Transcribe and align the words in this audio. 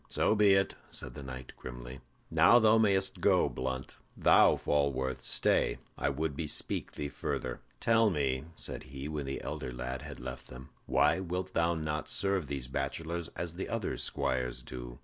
"So 0.09 0.33
be 0.33 0.55
it," 0.55 0.73
said 0.89 1.13
the 1.13 1.21
knight, 1.21 1.53
grimly. 1.57 1.99
"Now 2.31 2.57
thou 2.57 2.79
mayst 2.79 3.21
go, 3.21 3.47
Blunt. 3.47 3.97
Thou, 4.17 4.55
Falworth, 4.55 5.23
stay; 5.23 5.77
I 5.95 6.09
would 6.09 6.35
bespeak 6.35 6.93
thee 6.93 7.07
further." 7.07 7.61
"Tell 7.79 8.09
me," 8.09 8.45
said 8.55 8.81
he, 8.89 9.07
when 9.07 9.27
the 9.27 9.43
elder 9.43 9.71
lad 9.71 10.01
had 10.01 10.19
left 10.19 10.47
them, 10.47 10.69
"why 10.87 11.19
wilt 11.19 11.53
thou 11.53 11.75
not 11.75 12.09
serve 12.09 12.47
these 12.47 12.67
bachelors 12.67 13.27
as 13.35 13.53
the 13.53 13.69
other 13.69 13.95
squires 13.95 14.63
do? 14.63 14.97